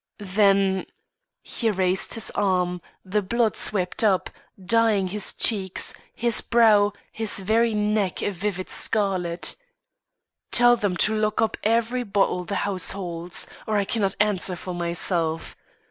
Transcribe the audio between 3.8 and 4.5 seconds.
up,